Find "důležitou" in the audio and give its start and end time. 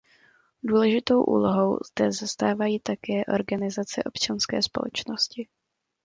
0.63-1.23